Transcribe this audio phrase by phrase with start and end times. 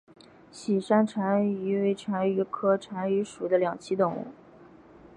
[0.51, 4.29] 喜山蟾蜍为蟾蜍科蟾蜍属的两栖动物。